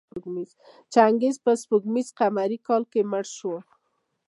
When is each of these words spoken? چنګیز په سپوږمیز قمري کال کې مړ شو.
چنګیز 0.93 1.35
په 1.45 1.51
سپوږمیز 1.61 2.07
قمري 2.17 2.57
کال 2.67 2.83
کې 2.91 3.01
مړ 3.11 3.25
شو. 3.37 3.55